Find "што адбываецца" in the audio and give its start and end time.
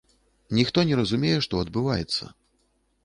1.49-2.23